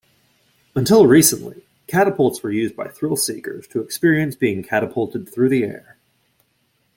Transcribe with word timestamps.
Until 0.73 1.05
recently, 1.05 1.67
catapults 1.85 2.41
were 2.41 2.49
used 2.51 2.75
by 2.75 2.87
thrill-seekers 2.87 3.67
to 3.67 3.81
experience 3.81 4.35
being 4.35 4.63
catapulted 4.63 5.29
through 5.29 5.49
the 5.49 5.63
air. 5.63 5.99